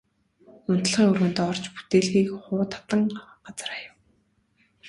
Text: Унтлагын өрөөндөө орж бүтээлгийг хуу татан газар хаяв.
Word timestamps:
Унтлагын 0.71 1.09
өрөөндөө 1.11 1.45
орж 1.51 1.65
бүтээлгийг 1.75 2.29
хуу 2.45 2.61
татан 2.73 3.01
газар 3.45 3.69
хаяв. 3.75 3.95